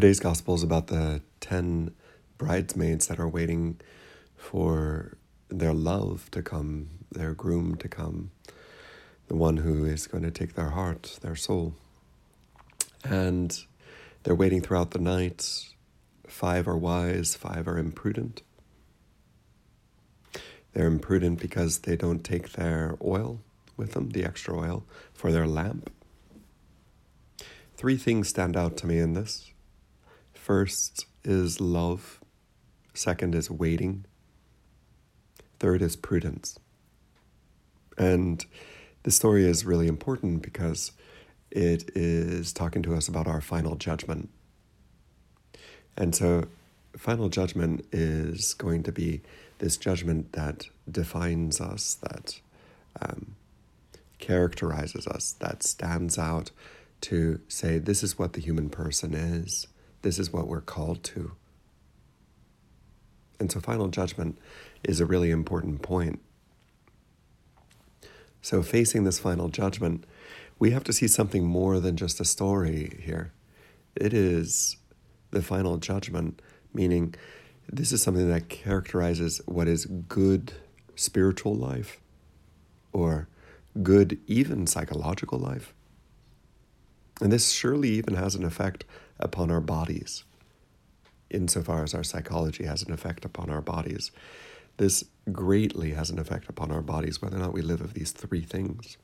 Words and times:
Today's 0.00 0.18
gospel 0.18 0.54
is 0.54 0.62
about 0.62 0.86
the 0.86 1.20
10 1.40 1.92
bridesmaids 2.38 3.08
that 3.08 3.20
are 3.20 3.28
waiting 3.28 3.78
for 4.34 5.18
their 5.50 5.74
love 5.74 6.30
to 6.30 6.40
come, 6.40 6.88
their 7.12 7.34
groom 7.34 7.76
to 7.76 7.86
come, 7.86 8.30
the 9.28 9.36
one 9.36 9.58
who 9.58 9.84
is 9.84 10.06
going 10.06 10.24
to 10.24 10.30
take 10.30 10.54
their 10.54 10.70
heart, 10.70 11.18
their 11.20 11.36
soul. 11.36 11.74
And 13.04 13.62
they're 14.22 14.34
waiting 14.34 14.62
throughout 14.62 14.92
the 14.92 14.98
night. 14.98 15.66
Five 16.26 16.66
are 16.66 16.78
wise, 16.78 17.34
five 17.34 17.68
are 17.68 17.76
imprudent. 17.76 18.40
They're 20.72 20.86
imprudent 20.86 21.40
because 21.40 21.80
they 21.80 21.96
don't 21.96 22.24
take 22.24 22.52
their 22.52 22.96
oil 23.04 23.42
with 23.76 23.92
them, 23.92 24.08
the 24.08 24.24
extra 24.24 24.58
oil, 24.58 24.82
for 25.12 25.30
their 25.30 25.46
lamp. 25.46 25.92
Three 27.76 27.98
things 27.98 28.28
stand 28.30 28.56
out 28.56 28.78
to 28.78 28.86
me 28.86 28.98
in 28.98 29.12
this. 29.12 29.50
First 30.50 31.06
is 31.22 31.60
love, 31.60 32.18
second 32.92 33.36
is 33.36 33.48
waiting, 33.48 34.04
third 35.60 35.80
is 35.80 35.94
prudence. 35.94 36.58
And 37.96 38.44
the 39.04 39.12
story 39.12 39.44
is 39.44 39.64
really 39.64 39.86
important 39.86 40.42
because 40.42 40.90
it 41.52 41.96
is 41.96 42.52
talking 42.52 42.82
to 42.82 42.96
us 42.96 43.06
about 43.06 43.28
our 43.28 43.40
final 43.40 43.76
judgment. 43.76 44.28
And 45.96 46.16
so, 46.16 46.48
final 46.96 47.28
judgment 47.28 47.86
is 47.92 48.52
going 48.54 48.82
to 48.82 48.90
be 48.90 49.20
this 49.58 49.76
judgment 49.76 50.32
that 50.32 50.66
defines 50.90 51.60
us, 51.60 51.94
that 52.02 52.40
um, 53.00 53.36
characterizes 54.18 55.06
us, 55.06 55.30
that 55.38 55.62
stands 55.62 56.18
out 56.18 56.50
to 57.02 57.38
say, 57.46 57.78
this 57.78 58.02
is 58.02 58.18
what 58.18 58.32
the 58.32 58.40
human 58.40 58.68
person 58.68 59.14
is, 59.14 59.68
this 60.02 60.18
is 60.18 60.32
what 60.32 60.46
we're 60.46 60.60
called 60.60 61.02
to. 61.04 61.32
And 63.38 63.50
so, 63.50 63.60
final 63.60 63.88
judgment 63.88 64.38
is 64.84 65.00
a 65.00 65.06
really 65.06 65.30
important 65.30 65.82
point. 65.82 66.20
So, 68.42 68.62
facing 68.62 69.04
this 69.04 69.18
final 69.18 69.48
judgment, 69.48 70.04
we 70.58 70.70
have 70.72 70.84
to 70.84 70.92
see 70.92 71.08
something 71.08 71.44
more 71.44 71.80
than 71.80 71.96
just 71.96 72.20
a 72.20 72.24
story 72.24 73.00
here. 73.02 73.32
It 73.96 74.12
is 74.12 74.76
the 75.30 75.42
final 75.42 75.78
judgment, 75.78 76.42
meaning 76.74 77.14
this 77.68 77.92
is 77.92 78.02
something 78.02 78.28
that 78.28 78.48
characterizes 78.48 79.40
what 79.46 79.68
is 79.68 79.86
good 79.86 80.52
spiritual 80.96 81.54
life 81.54 82.00
or 82.92 83.28
good, 83.82 84.18
even 84.26 84.66
psychological 84.66 85.38
life. 85.38 85.72
And 87.20 87.32
this 87.32 87.52
surely 87.52 87.90
even 87.90 88.14
has 88.14 88.34
an 88.34 88.44
effect 88.44 88.84
upon 89.20 89.50
our 89.50 89.60
bodies, 89.60 90.24
insofar 91.30 91.84
as 91.84 91.94
our 91.94 92.02
psychology 92.02 92.64
has 92.64 92.82
an 92.82 92.92
effect 92.92 93.24
upon 93.24 93.50
our 93.50 93.60
bodies. 93.60 94.10
This 94.78 95.04
greatly 95.30 95.92
has 95.92 96.10
an 96.10 96.18
effect 96.18 96.48
upon 96.48 96.72
our 96.72 96.82
bodies, 96.82 97.22
whether 97.22 97.36
or 97.36 97.40
not 97.40 97.52
we 97.52 97.62
live 97.62 97.80
of 97.80 97.94
these 97.94 98.10
three 98.12 98.42
things. 98.42 98.96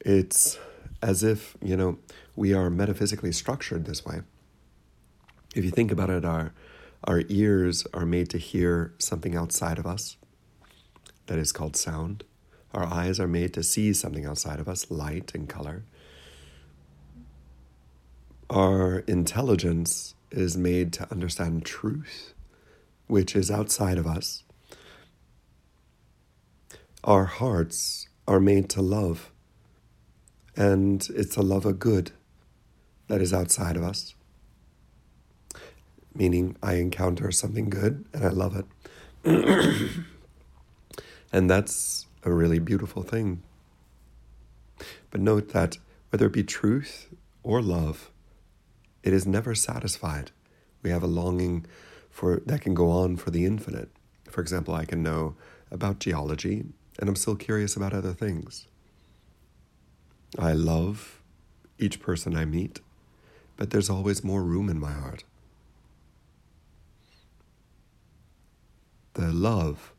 It's 0.00 0.58
as 1.02 1.22
if, 1.22 1.56
you 1.62 1.76
know, 1.76 1.98
we 2.36 2.54
are 2.54 2.70
metaphysically 2.70 3.32
structured 3.32 3.84
this 3.84 4.04
way. 4.04 4.22
If 5.54 5.64
you 5.64 5.70
think 5.70 5.90
about 5.90 6.10
it, 6.10 6.24
our, 6.24 6.54
our 7.04 7.22
ears 7.28 7.86
are 7.92 8.06
made 8.06 8.30
to 8.30 8.38
hear 8.38 8.94
something 8.98 9.34
outside 9.34 9.78
of 9.78 9.86
us 9.86 10.16
that 11.26 11.38
is 11.38 11.52
called 11.52 11.76
sound. 11.76 12.24
Our 12.72 12.84
eyes 12.84 13.18
are 13.18 13.26
made 13.26 13.52
to 13.54 13.62
see 13.62 13.92
something 13.92 14.24
outside 14.24 14.60
of 14.60 14.68
us, 14.68 14.90
light 14.90 15.32
and 15.34 15.48
color. 15.48 15.82
Our 18.50 19.04
intelligence 19.06 20.16
is 20.32 20.56
made 20.56 20.92
to 20.94 21.08
understand 21.12 21.64
truth, 21.64 22.34
which 23.06 23.36
is 23.36 23.48
outside 23.48 23.96
of 23.96 24.08
us. 24.08 24.42
Our 27.04 27.26
hearts 27.26 28.08
are 28.26 28.40
made 28.40 28.68
to 28.70 28.82
love, 28.82 29.30
and 30.56 31.08
it's 31.14 31.36
a 31.36 31.42
love 31.42 31.64
of 31.64 31.78
good 31.78 32.10
that 33.06 33.20
is 33.20 33.32
outside 33.32 33.76
of 33.76 33.84
us. 33.84 34.16
Meaning, 36.12 36.56
I 36.60 36.74
encounter 36.74 37.30
something 37.30 37.70
good 37.70 38.04
and 38.12 38.24
I 38.24 38.30
love 38.30 38.56
it. 38.56 38.66
and 41.32 41.48
that's 41.48 42.08
a 42.24 42.32
really 42.32 42.58
beautiful 42.58 43.04
thing. 43.04 43.44
But 45.12 45.20
note 45.20 45.50
that 45.50 45.78
whether 46.08 46.26
it 46.26 46.32
be 46.32 46.42
truth 46.42 47.14
or 47.44 47.62
love, 47.62 48.10
it 49.02 49.12
is 49.12 49.26
never 49.26 49.54
satisfied. 49.54 50.30
We 50.82 50.90
have 50.90 51.02
a 51.02 51.08
longing 51.08 51.66
for 52.10 52.40
that 52.46 52.60
can 52.60 52.74
go 52.74 52.90
on 52.90 53.16
for 53.16 53.30
the 53.30 53.44
infinite. 53.44 53.90
For 54.28 54.40
example, 54.40 54.74
I 54.74 54.84
can 54.84 55.02
know 55.02 55.36
about 55.70 56.00
geology 56.00 56.64
and 56.98 57.08
I'm 57.08 57.16
still 57.16 57.36
curious 57.36 57.76
about 57.76 57.94
other 57.94 58.12
things. 58.12 58.66
I 60.38 60.52
love 60.52 61.22
each 61.78 62.00
person 62.00 62.36
I 62.36 62.44
meet, 62.44 62.80
but 63.56 63.70
there's 63.70 63.90
always 63.90 64.22
more 64.22 64.42
room 64.42 64.68
in 64.68 64.78
my 64.78 64.92
heart. 64.92 65.24
The 69.14 69.32
love 69.32 69.92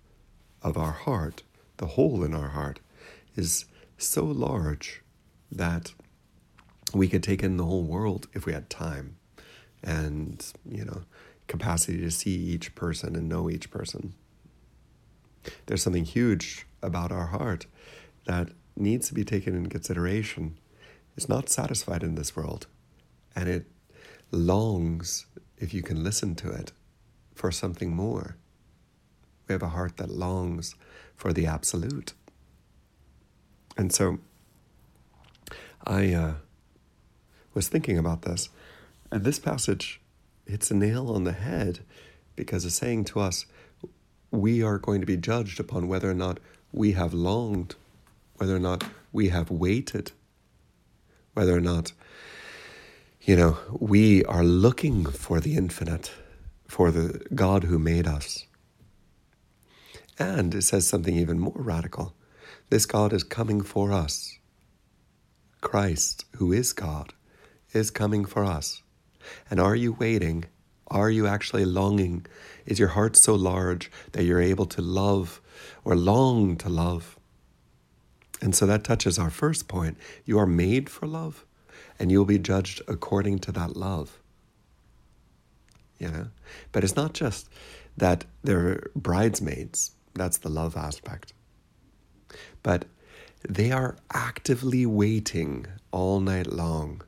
of 0.61 0.77
our 0.77 0.91
heart, 0.91 1.43
the 1.77 1.87
hole 1.87 2.23
in 2.23 2.33
our 2.33 2.49
heart, 2.49 2.79
is 3.35 3.65
so 3.97 4.23
large 4.23 5.01
that 5.51 5.93
we 6.93 7.07
could 7.07 7.23
take 7.23 7.43
in 7.43 7.57
the 7.57 7.65
whole 7.65 7.83
world 7.83 8.27
if 8.33 8.45
we 8.45 8.53
had 8.53 8.69
time 8.69 9.17
and, 9.83 10.45
you 10.69 10.85
know, 10.85 11.03
capacity 11.47 11.99
to 11.99 12.11
see 12.11 12.35
each 12.35 12.75
person 12.75 13.15
and 13.15 13.27
know 13.27 13.49
each 13.49 13.71
person. 13.71 14.13
There's 15.65 15.81
something 15.81 16.05
huge 16.05 16.65
about 16.81 17.11
our 17.11 17.27
heart 17.27 17.65
that 18.25 18.49
needs 18.75 19.07
to 19.07 19.13
be 19.13 19.23
taken 19.23 19.55
in 19.55 19.67
consideration. 19.67 20.57
It's 21.17 21.27
not 21.27 21.49
satisfied 21.49 22.03
in 22.03 22.15
this 22.15 22.35
world, 22.35 22.67
and 23.35 23.49
it 23.49 23.65
longs, 24.31 25.25
if 25.57 25.73
you 25.73 25.81
can 25.81 26.03
listen 26.03 26.35
to 26.35 26.51
it, 26.51 26.71
for 27.35 27.51
something 27.51 27.95
more. 27.95 28.37
We 29.47 29.53
have 29.53 29.63
a 29.63 29.69
heart 29.69 29.97
that 29.97 30.09
longs 30.09 30.75
for 31.15 31.33
the 31.33 31.45
absolute. 31.47 32.13
And 33.77 33.91
so 33.91 34.19
I 35.85 36.13
uh, 36.13 36.33
was 37.53 37.67
thinking 37.67 37.97
about 37.97 38.23
this, 38.23 38.49
and 39.11 39.23
this 39.23 39.39
passage 39.39 40.01
hits 40.45 40.71
a 40.71 40.75
nail 40.75 41.09
on 41.09 41.23
the 41.23 41.33
head 41.33 41.79
because 42.35 42.65
it's 42.65 42.75
saying 42.75 43.05
to 43.05 43.19
us, 43.19 43.45
we 44.31 44.63
are 44.63 44.77
going 44.77 45.01
to 45.01 45.07
be 45.07 45.17
judged 45.17 45.59
upon 45.59 45.87
whether 45.87 46.09
or 46.09 46.13
not 46.13 46.39
we 46.71 46.93
have 46.93 47.13
longed, 47.13 47.75
whether 48.37 48.55
or 48.55 48.59
not 48.59 48.83
we 49.11 49.29
have 49.29 49.51
waited, 49.51 50.11
whether 51.33 51.55
or 51.55 51.61
not, 51.61 51.91
you 53.21 53.35
know, 53.35 53.57
we 53.77 54.23
are 54.25 54.43
looking 54.43 55.05
for 55.05 55.39
the 55.39 55.55
infinite, 55.55 56.11
for 56.67 56.91
the 56.91 57.25
God 57.35 57.65
who 57.65 57.77
made 57.77 58.07
us. 58.07 58.45
And 60.17 60.55
it 60.55 60.63
says 60.63 60.87
something 60.87 61.15
even 61.15 61.39
more 61.39 61.53
radical. 61.55 62.13
This 62.69 62.85
God 62.85 63.11
is 63.11 63.23
coming 63.23 63.61
for 63.61 63.91
us. 63.91 64.37
Christ, 65.59 66.25
who 66.37 66.51
is 66.51 66.73
God, 66.73 67.13
is 67.73 67.91
coming 67.91 68.25
for 68.25 68.43
us. 68.43 68.81
And 69.49 69.59
are 69.59 69.75
you 69.75 69.93
waiting? 69.93 70.45
Are 70.87 71.09
you 71.09 71.27
actually 71.27 71.65
longing? 71.65 72.25
Is 72.65 72.79
your 72.79 72.89
heart 72.89 73.15
so 73.15 73.33
large 73.33 73.89
that 74.11 74.23
you're 74.23 74.41
able 74.41 74.65
to 74.67 74.81
love 74.81 75.41
or 75.85 75.95
long 75.95 76.57
to 76.57 76.69
love? 76.69 77.17
And 78.41 78.55
so 78.55 78.65
that 78.65 78.83
touches 78.83 79.17
our 79.19 79.29
first 79.29 79.67
point. 79.67 79.97
You 80.25 80.39
are 80.39 80.47
made 80.47 80.89
for 80.89 81.05
love, 81.05 81.45
and 81.99 82.11
you'll 82.11 82.25
be 82.25 82.39
judged 82.39 82.81
according 82.87 83.39
to 83.39 83.51
that 83.53 83.75
love. 83.75 84.19
You 85.99 86.09
know? 86.09 86.27
But 86.71 86.83
it's 86.83 86.95
not 86.95 87.13
just 87.13 87.47
that 87.95 88.25
they're 88.43 88.89
bridesmaids, 88.95 89.91
that's 90.13 90.39
the 90.39 90.49
love 90.49 90.75
aspect. 90.75 91.33
But 92.63 92.85
they 93.47 93.71
are 93.71 93.95
actively 94.11 94.85
waiting 94.85 95.67
all 95.91 96.19
night 96.19 96.47
long 96.47 97.03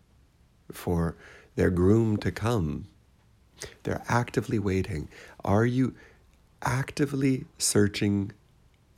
for 0.74 1.16
their 1.56 1.70
groom 1.70 2.18
to 2.18 2.32
come. 2.32 2.86
They're 3.84 4.04
actively 4.08 4.60
waiting. 4.60 5.08
Are 5.44 5.66
you 5.66 5.96
actively 6.62 7.46
searching 7.58 8.32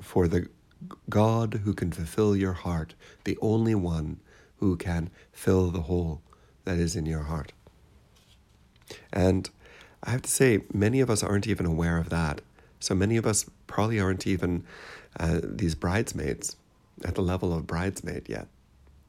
for 0.01 0.27
the 0.27 0.47
God 1.09 1.61
who 1.63 1.73
can 1.73 1.91
fulfill 1.91 2.35
your 2.35 2.53
heart, 2.53 2.93
the 3.23 3.37
only 3.41 3.75
one 3.75 4.19
who 4.57 4.77
can 4.77 5.09
fill 5.31 5.71
the 5.71 5.81
hole 5.81 6.21
that 6.63 6.77
is 6.77 6.95
in 6.95 7.05
your 7.05 7.23
heart? 7.23 7.51
And 9.11 9.49
I 10.03 10.11
have 10.11 10.21
to 10.23 10.31
say, 10.31 10.61
many 10.73 10.99
of 10.99 11.09
us 11.09 11.23
aren't 11.23 11.47
even 11.47 11.65
aware 11.65 11.97
of 11.97 12.09
that. 12.09 12.41
So 12.79 12.93
many 12.93 13.17
of 13.17 13.25
us 13.25 13.49
probably 13.67 13.99
aren't 13.99 14.27
even 14.27 14.63
uh, 15.19 15.39
these 15.43 15.75
bridesmaids 15.75 16.55
at 17.03 17.15
the 17.15 17.21
level 17.21 17.53
of 17.53 17.65
bridesmaid 17.67 18.29
yet 18.29 18.47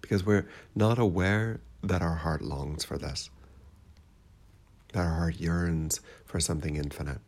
because 0.00 0.24
we're 0.24 0.46
not 0.74 0.98
aware 0.98 1.60
that 1.86 2.02
our 2.02 2.16
heart 2.16 2.42
longs 2.42 2.84
for 2.84 2.98
this, 2.98 3.30
that 4.92 5.04
our 5.04 5.14
heart 5.14 5.36
yearns 5.36 6.00
for 6.24 6.40
something 6.40 6.76
infinite. 6.76 7.18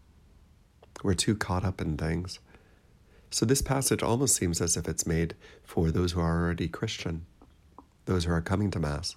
We're 1.02 1.14
too 1.14 1.36
caught 1.36 1.64
up 1.64 1.80
in 1.80 1.96
things. 1.96 2.40
So, 3.30 3.44
this 3.44 3.62
passage 3.62 4.02
almost 4.02 4.36
seems 4.36 4.60
as 4.60 4.76
if 4.76 4.88
it's 4.88 5.06
made 5.06 5.34
for 5.62 5.90
those 5.90 6.12
who 6.12 6.20
are 6.20 6.42
already 6.42 6.66
Christian, 6.66 7.26
those 8.06 8.24
who 8.24 8.32
are 8.32 8.40
coming 8.40 8.70
to 8.70 8.78
Mass. 8.78 9.16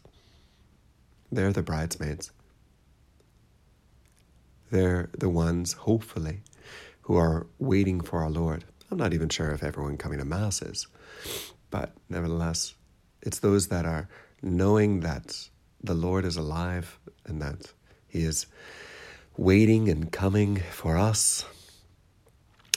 They're 1.32 1.54
the 1.54 1.64
bridesmaids. 1.64 2.32
They're 4.70 5.10
the 5.18 5.30
ones, 5.30 5.74
hopefully, 5.74 6.42
who 7.04 7.16
are 7.16 7.48
waiting 7.58 8.02
for 8.02 8.22
our 8.22 8.30
Lord. 8.30 8.66
I'm 8.90 8.98
not 8.98 9.14
even 9.14 9.30
sure 9.30 9.52
if 9.52 9.64
everyone 9.64 9.98
coming 9.98 10.20
to 10.20 10.26
Mass 10.26 10.62
is, 10.62 10.88
but 11.70 11.94
nevertheless, 12.10 12.74
it's 13.22 13.40
those 13.40 13.70
that 13.70 13.86
are 13.86 14.10
knowing 14.42 15.02
that 15.02 15.50
the 15.84 15.94
Lord 15.94 16.26
is 16.26 16.38
alive 16.38 17.00
and 17.26 17.42
that 17.42 17.74
He 18.08 18.24
is 18.24 18.46
waiting 19.38 19.90
and 19.90 20.12
coming 20.12 20.58
for 20.58 20.98
us, 20.98 21.46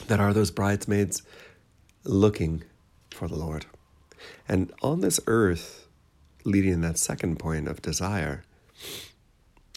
that 0.06 0.20
are 0.20 0.32
those 0.32 0.50
bridesmaids 0.50 1.22
looking 2.04 2.64
for 3.10 3.28
the 3.28 3.36
Lord. 3.36 3.66
And 4.48 4.72
on 4.82 5.00
this 5.00 5.20
earth, 5.26 5.86
leading 6.44 6.72
in 6.72 6.80
that 6.82 6.98
second 6.98 7.38
point 7.38 7.68
of 7.68 7.82
desire, 7.82 8.44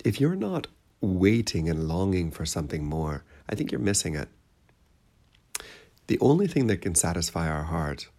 if 0.04 0.19
you're 0.19 0.36
not 0.36 0.68
waiting 1.01 1.69
and 1.69 1.88
longing 1.88 2.31
for 2.31 2.45
something 2.45 2.83
more, 2.83 3.24
I 3.50 3.56
think 3.56 3.72
you're 3.72 3.80
missing 3.80 4.16
it. 4.16 4.30
The 6.07 6.19
only 6.19 6.48
thing 6.48 6.68
that 6.68 6.81
can 6.81 6.95
satisfy 6.95 7.50
our 7.50 7.63
heart, 7.63 8.10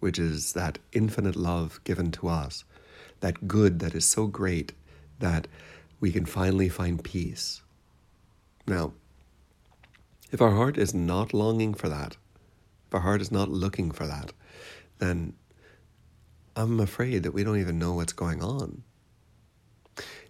which 0.00 0.18
is 0.18 0.52
that 0.52 0.78
infinite 0.92 1.36
love 1.36 1.80
given 1.84 2.10
to 2.12 2.28
us, 2.28 2.64
that 3.20 3.46
good 3.46 3.78
that 3.80 3.94
is 3.94 4.04
so 4.04 4.26
great 4.26 4.72
that 5.18 5.46
we 6.00 6.10
can 6.12 6.24
finally 6.24 6.68
find 6.68 7.02
peace. 7.02 7.62
Now, 8.66 8.92
if 10.32 10.40
our 10.40 10.54
heart 10.54 10.78
is 10.78 10.94
not 10.94 11.34
longing 11.34 11.74
for 11.74 11.88
that, 11.88 12.16
if 12.88 12.94
our 12.94 13.00
heart 13.00 13.20
is 13.20 13.30
not 13.30 13.48
looking 13.48 13.90
for 13.90 14.06
that, 14.06 14.32
then 14.98 15.34
I'm 16.56 16.80
afraid 16.80 17.22
that 17.22 17.34
we 17.34 17.44
don't 17.44 17.60
even 17.60 17.78
know 17.78 17.94
what's 17.94 18.12
going 18.12 18.42
on. 18.42 18.82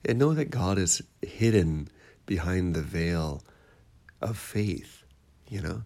And 0.05 0.19
know 0.19 0.33
that 0.35 0.51
God 0.51 0.79
is 0.79 1.03
hidden 1.23 1.89
behind 2.27 2.75
the 2.75 2.83
veil 2.83 3.43
of 4.21 4.39
faith, 4.39 5.05
you 5.49 5.61
know? 5.61 5.83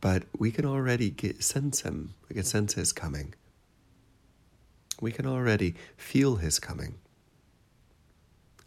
But 0.00 0.24
we 0.36 0.50
can 0.50 0.66
already 0.66 1.10
get, 1.10 1.42
sense 1.42 1.82
Him. 1.82 2.14
We 2.28 2.34
can 2.34 2.44
sense 2.44 2.74
His 2.74 2.92
coming. 2.92 3.34
We 5.00 5.12
can 5.12 5.26
already 5.26 5.74
feel 5.96 6.36
His 6.36 6.58
coming. 6.58 6.94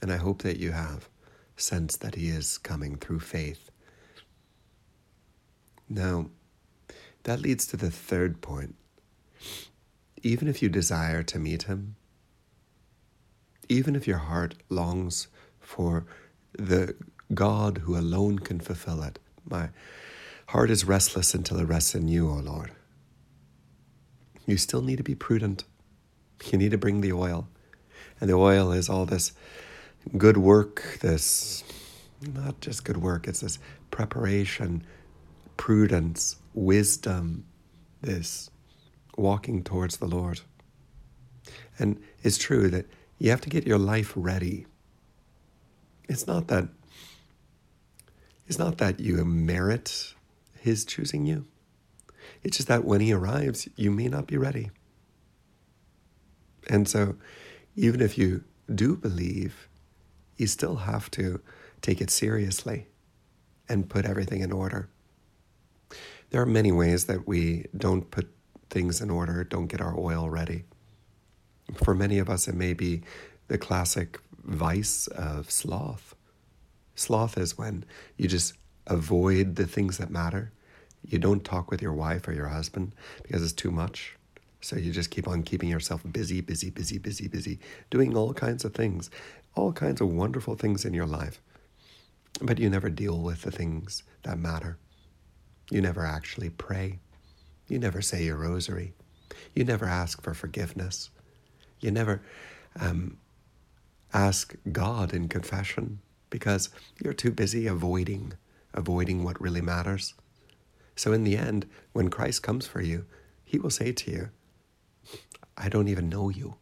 And 0.02 0.12
I 0.12 0.18
hope 0.18 0.44
that 0.44 0.58
you 0.58 0.72
have 0.72 1.10
sensed 1.58 2.02
that 2.02 2.16
He 2.16 2.30
is 2.30 2.58
coming 2.58 2.96
through 2.96 3.20
faith. 3.20 3.70
Now, 5.90 6.30
that 7.24 7.42
leads 7.42 7.66
to 7.68 7.78
the 7.78 7.92
third 7.92 8.42
point. 8.42 8.76
Even 10.22 10.48
if 10.48 10.62
you 10.62 10.70
desire 10.70 11.24
to 11.24 11.40
meet 11.40 11.64
Him, 11.64 11.96
even 13.68 13.96
if 13.96 14.08
your 14.08 14.18
heart 14.18 14.56
longs 14.70 15.28
for 15.60 16.06
the 16.54 16.96
God 17.34 17.80
who 17.80 17.98
alone 17.98 18.40
can 18.40 18.60
fulfill 18.60 19.04
it, 19.04 19.20
my 19.46 19.70
heart 20.48 20.70
is 20.70 20.86
restless 20.86 21.34
until 21.34 21.60
it 21.60 21.66
rests 21.66 21.94
in 21.94 22.08
you, 22.08 22.30
O 22.30 22.36
Lord. 22.36 22.72
You 24.48 24.58
still 24.58 24.82
need 24.82 24.98
to 24.98 25.04
be 25.04 25.16
prudent. 25.16 25.64
You 26.46 26.58
need 26.58 26.72
to 26.72 26.78
bring 26.78 27.02
the 27.02 27.14
oil. 27.14 27.48
And 28.20 28.30
the 28.30 28.36
oil 28.36 28.72
is 28.72 28.90
all 28.90 29.06
this 29.06 29.34
good 30.18 30.38
work, 30.38 31.00
this 31.02 31.64
not 32.22 32.60
just 32.62 32.84
good 32.84 32.98
work, 32.98 33.28
it's 33.28 33.40
this 33.42 33.60
preparation, 33.92 34.84
prudence, 35.58 36.36
wisdom, 36.54 37.46
this 38.02 38.50
walking 39.18 39.64
towards 39.64 39.98
the 39.98 40.08
Lord. 40.08 40.42
And 41.78 42.02
it's 42.24 42.38
true 42.38 42.70
that 42.70 42.86
you 43.18 43.30
have 43.30 43.42
to 43.42 43.50
get 43.50 43.68
your 43.68 43.78
life 43.78 44.14
ready. 44.16 44.66
It's 46.08 46.28
not 46.28 46.48
that 46.48 46.68
it's 48.48 48.58
not 48.58 48.80
that 48.80 49.00
you 49.00 49.24
merit 49.24 50.16
his 50.60 50.84
choosing 50.84 51.26
you. 51.26 51.46
It's 52.42 52.58
just 52.58 52.68
that 52.68 52.84
when 52.84 53.00
he 53.00 53.14
arrives, 53.14 53.68
you 53.76 53.92
may 53.92 54.08
not 54.08 54.26
be 54.26 54.38
ready. 54.38 54.72
And 56.68 56.88
so, 56.88 57.16
even 57.76 58.02
if 58.02 58.18
you 58.18 58.44
do 58.74 58.96
believe, 58.96 59.68
you 60.38 60.48
still 60.48 60.78
have 60.78 61.10
to 61.12 61.42
take 61.82 62.02
it 62.02 62.10
seriously 62.10 62.88
and 63.68 63.90
put 63.90 64.06
everything 64.06 64.42
in 64.42 64.52
order. 64.52 64.90
There 66.32 66.42
are 66.42 66.46
many 66.46 66.72
ways 66.72 67.06
that 67.06 67.28
we 67.28 67.66
don't 67.76 68.10
put 68.12 68.30
things 68.70 69.02
in 69.02 69.10
order, 69.10 69.44
don't 69.44 69.68
get 69.68 69.82
our 69.82 69.98
oil 69.98 70.30
ready. 70.30 70.64
For 71.76 71.96
many 71.96 72.20
of 72.20 72.30
us, 72.30 72.48
it 72.48 72.56
may 72.56 72.74
be 72.74 73.02
the 73.48 73.58
classic 73.58 74.20
vice 74.44 75.08
of 75.08 75.50
sloth. 75.52 76.16
Sloth 76.96 77.38
is 77.38 77.58
when 77.58 77.86
you 78.18 78.28
just 78.28 78.54
avoid 78.88 79.56
the 79.56 79.68
things 79.68 79.98
that 79.98 80.10
matter. 80.10 80.52
You 81.08 81.18
don't 81.18 81.44
talk 81.44 81.72
with 81.72 81.82
your 81.82 81.94
wife 81.94 82.28
or 82.28 82.34
your 82.34 82.50
husband 82.50 82.94
because 83.24 83.42
it's 83.44 83.54
too 83.54 83.72
much. 83.72 84.16
So 84.62 84.76
you 84.76 84.92
just 84.92 85.12
keep 85.12 85.28
on 85.28 85.44
keeping 85.44 85.70
yourself 85.70 86.02
busy, 86.12 86.42
busy, 86.42 86.70
busy, 86.70 86.98
busy, 86.98 87.28
busy, 87.28 87.60
doing 87.90 88.16
all 88.16 88.34
kinds 88.34 88.66
of 88.66 88.74
things, 88.74 89.10
all 89.56 89.72
kinds 89.72 90.02
of 90.02 90.10
wonderful 90.10 90.56
things 90.56 90.86
in 90.86 90.94
your 90.94 91.06
life. 91.06 91.42
But 92.42 92.60
you 92.60 92.70
never 92.70 92.90
deal 92.90 93.20
with 93.20 93.44
the 93.44 93.52
things 93.52 94.04
that 94.24 94.38
matter. 94.38 94.78
You 95.72 95.82
never 95.82 96.06
actually 96.06 96.50
pray. 96.50 97.00
You 97.68 97.80
never 97.80 98.02
say 98.02 98.24
your 98.24 98.38
rosary. 98.38 98.94
You 99.56 99.64
never 99.64 99.86
ask 99.86 100.22
for 100.22 100.34
forgiveness. 100.34 101.10
You 101.80 101.92
never 101.92 102.22
um, 102.80 103.18
ask 104.14 104.56
God 104.72 105.14
in 105.14 105.28
confession 105.28 106.00
because 106.30 106.70
you're 107.04 107.14
too 107.14 107.32
busy 107.32 107.68
avoiding, 107.68 108.34
avoiding 108.74 109.24
what 109.24 109.40
really 109.40 109.62
matters. 109.62 110.14
So, 110.96 111.14
in 111.14 111.24
the 111.24 111.38
end, 111.38 111.66
when 111.94 112.10
Christ 112.10 112.44
comes 112.44 112.68
for 112.68 112.82
you, 112.82 113.06
he 113.46 113.58
will 113.58 113.70
say 113.70 113.92
to 113.92 114.12
you, 114.12 114.30
I 115.58 115.70
don't 115.70 115.88
even 115.88 116.10
know 116.10 116.30
you. 116.30 116.56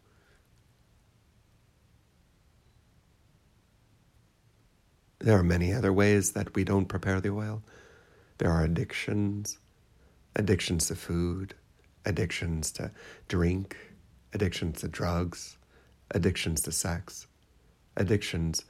There 5.20 5.38
are 5.38 5.42
many 5.42 5.72
other 5.72 5.92
ways 5.92 6.32
that 6.32 6.54
we 6.54 6.64
don't 6.64 6.86
prepare 6.86 7.20
the 7.20 7.30
oil. 7.30 7.62
There 8.38 8.50
are 8.50 8.64
addictions, 8.64 9.58
addictions 10.36 10.86
to 10.88 10.94
food, 10.94 11.54
addictions 12.04 12.70
to 12.72 12.90
drink, 13.26 13.76
addictions 14.32 14.80
to 14.80 14.88
drugs, 14.88 15.58
addictions 16.12 16.60
to 16.62 16.72
sex, 16.72 17.26
addictions 17.96 18.64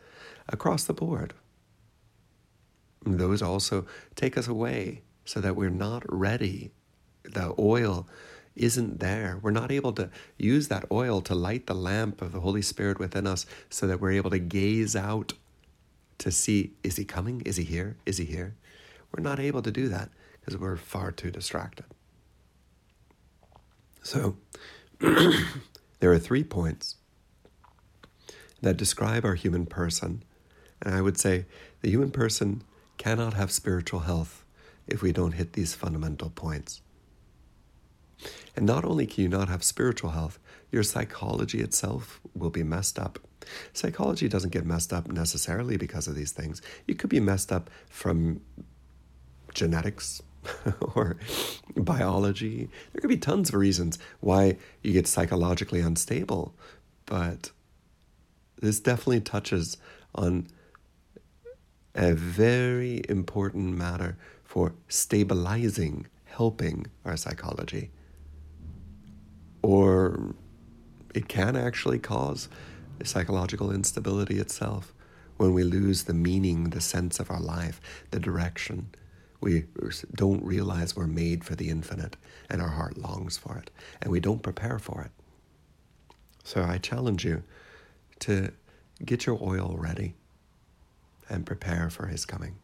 across 0.48 0.84
the 0.84 0.94
board. 0.94 1.34
Those 3.04 3.42
also 3.42 3.87
take 4.16 4.37
us 4.37 4.48
away 4.48 5.02
so 5.25 5.40
that 5.40 5.56
we're 5.56 5.70
not 5.70 6.02
ready. 6.08 6.70
The 7.25 7.54
oil 7.58 8.08
isn't 8.58 9.00
there. 9.00 9.38
We're 9.40 9.50
not 9.50 9.72
able 9.72 9.92
to 9.94 10.10
use 10.36 10.68
that 10.68 10.84
oil 10.90 11.20
to 11.22 11.34
light 11.34 11.66
the 11.66 11.74
lamp 11.74 12.20
of 12.20 12.32
the 12.32 12.40
Holy 12.40 12.62
Spirit 12.62 12.98
within 12.98 13.26
us 13.26 13.46
so 13.70 13.86
that 13.86 14.00
we're 14.00 14.12
able 14.12 14.30
to 14.30 14.38
gaze 14.38 14.96
out 14.96 15.32
to 16.18 16.30
see 16.30 16.72
is 16.82 16.96
he 16.96 17.04
coming? 17.04 17.40
Is 17.42 17.56
he 17.56 17.64
here? 17.64 17.96
Is 18.04 18.18
he 18.18 18.24
here? 18.24 18.54
We're 19.12 19.22
not 19.22 19.40
able 19.40 19.62
to 19.62 19.70
do 19.70 19.88
that 19.88 20.10
because 20.40 20.56
we're 20.56 20.76
far 20.76 21.12
too 21.12 21.30
distracted. 21.30 21.86
So, 24.02 24.36
there 24.98 26.12
are 26.12 26.18
three 26.18 26.44
points 26.44 26.96
that 28.60 28.76
describe 28.76 29.24
our 29.24 29.34
human 29.34 29.66
person. 29.66 30.22
And 30.82 30.94
I 30.94 31.00
would 31.00 31.18
say 31.18 31.46
the 31.80 31.90
human 31.90 32.10
person 32.10 32.62
cannot 32.96 33.34
have 33.34 33.50
spiritual 33.50 34.00
health 34.00 34.44
if 34.86 35.02
we 35.02 35.12
don't 35.12 35.32
hit 35.32 35.52
these 35.52 35.74
fundamental 35.74 36.30
points. 36.30 36.80
And 38.56 38.66
not 38.66 38.84
only 38.84 39.06
can 39.06 39.22
you 39.22 39.28
not 39.28 39.48
have 39.48 39.62
spiritual 39.62 40.10
health, 40.10 40.38
your 40.70 40.82
psychology 40.82 41.60
itself 41.60 42.20
will 42.34 42.50
be 42.50 42.62
messed 42.62 42.98
up. 42.98 43.18
Psychology 43.72 44.28
doesn't 44.28 44.50
get 44.50 44.66
messed 44.66 44.92
up 44.92 45.08
necessarily 45.08 45.76
because 45.76 46.08
of 46.08 46.14
these 46.14 46.32
things. 46.32 46.60
You 46.87 46.94
could 46.94 47.10
be 47.10 47.20
messed 47.20 47.52
up 47.52 47.70
from 47.88 48.40
genetics 49.54 50.22
or 50.94 51.16
biology. 51.76 52.68
There 52.92 53.00
could 53.00 53.08
be 53.08 53.16
tons 53.16 53.50
of 53.50 53.54
reasons 53.54 53.98
why 54.20 54.58
you 54.82 54.92
get 54.92 55.06
psychologically 55.06 55.80
unstable, 55.80 56.54
but 57.06 57.50
this 58.60 58.80
definitely 58.80 59.20
touches 59.20 59.78
on 60.14 60.48
a 61.94 62.12
very 62.12 63.02
important 63.08 63.76
matter 63.76 64.16
for 64.44 64.75
stabilizing, 64.88 66.06
helping 66.25 66.87
our 67.04 67.16
psychology 67.16 67.90
or 69.62 70.34
it 71.14 71.28
can 71.28 71.56
actually 71.56 71.98
cause 71.98 72.48
psychological 73.04 73.70
instability 73.70 74.38
itself, 74.38 74.92
when 75.36 75.54
we 75.54 75.62
lose 75.62 76.04
the 76.04 76.14
meaning, 76.14 76.70
the 76.70 76.80
sense 76.80 77.20
of 77.20 77.30
our 77.30 77.40
life, 77.40 77.80
the 78.10 78.20
direction. 78.20 78.88
We 79.40 79.66
don't 80.12 80.44
realize 80.44 80.96
we're 80.96 81.06
made 81.06 81.44
for 81.44 81.54
the 81.54 81.68
infinite 81.68 82.16
and 82.50 82.60
our 82.60 82.70
heart 82.70 82.98
longs 82.98 83.36
for 83.36 83.56
it, 83.56 83.70
and 84.02 84.10
we 84.10 84.20
don't 84.20 84.42
prepare 84.42 84.78
for 84.78 85.02
it. 85.02 85.12
So 86.42 86.62
I 86.62 86.78
challenge 86.78 87.24
you 87.24 87.44
to 88.20 88.52
get 89.04 89.26
your 89.26 89.38
oil 89.40 89.76
ready 89.78 90.14
and 91.28 91.46
prepare 91.46 91.88
for 91.90 92.06
his 92.06 92.24
coming. 92.24 92.56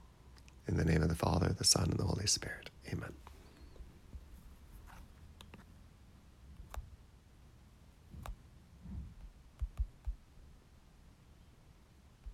In 0.67 0.77
the 0.77 0.85
name 0.85 1.03
of 1.03 1.09
the 1.09 1.15
Father, 1.15 1.55
the 1.57 1.65
Son, 1.65 1.91
and 1.91 1.99
the 1.99 2.05
Holy 2.05 2.27
Spirit. 2.27 2.71
Amen. 2.91 3.13